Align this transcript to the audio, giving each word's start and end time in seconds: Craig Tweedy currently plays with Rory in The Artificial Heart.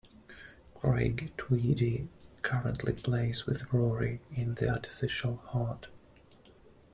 Craig 0.73 1.31
Tweedy 1.37 2.07
currently 2.41 2.93
plays 2.93 3.45
with 3.45 3.71
Rory 3.71 4.19
in 4.35 4.55
The 4.55 4.67
Artificial 4.67 5.35
Heart. 5.35 5.89